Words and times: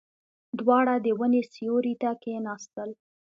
دواړه 0.59 0.93
د 1.05 1.07
ونې 1.19 1.41
سيوري 1.53 1.93
ته 2.01 2.09
کېناستل. 2.23 2.89